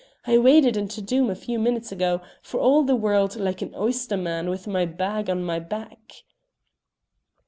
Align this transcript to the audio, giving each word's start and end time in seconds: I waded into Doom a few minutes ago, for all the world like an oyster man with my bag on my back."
I 0.25 0.35
waded 0.39 0.77
into 0.77 0.99
Doom 0.99 1.29
a 1.29 1.35
few 1.35 1.59
minutes 1.59 1.91
ago, 1.91 2.21
for 2.41 2.59
all 2.59 2.81
the 2.81 2.95
world 2.95 3.35
like 3.35 3.61
an 3.61 3.75
oyster 3.75 4.17
man 4.17 4.49
with 4.49 4.65
my 4.65 4.83
bag 4.83 5.29
on 5.29 5.43
my 5.43 5.59
back." 5.59 6.23